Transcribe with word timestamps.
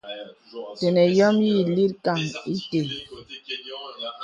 Tənə 0.79 1.03
yɔ̄m 1.17 1.37
yì 1.47 1.55
lìkgaŋ 1.75 2.19
ìtə. 2.53 2.79